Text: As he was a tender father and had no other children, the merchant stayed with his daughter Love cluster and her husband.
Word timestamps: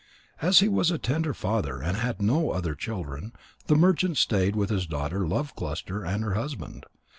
As 0.41 0.61
he 0.61 0.67
was 0.67 0.89
a 0.89 0.97
tender 0.97 1.31
father 1.31 1.79
and 1.79 1.95
had 1.95 2.23
no 2.23 2.49
other 2.49 2.73
children, 2.73 3.33
the 3.67 3.75
merchant 3.75 4.17
stayed 4.17 4.55
with 4.55 4.71
his 4.71 4.87
daughter 4.87 5.27
Love 5.27 5.55
cluster 5.55 6.03
and 6.03 6.23
her 6.23 6.33
husband. 6.33 6.87